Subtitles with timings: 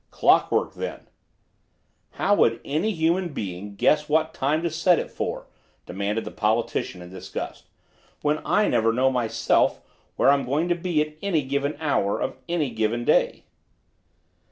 [0.09, 1.01] Clock work, then.
[2.13, 5.45] "How would any human being guess what time to set it for,"
[5.85, 7.65] demanded the politician in disgust,
[8.23, 9.79] "when I never know, myself,
[10.15, 13.43] where I'm going to be at any given hour of any given day?"